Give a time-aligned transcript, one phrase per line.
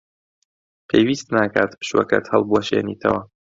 [0.89, 3.21] پێویست ناکات پشووەکەت هەڵبوەشێنیتەوە.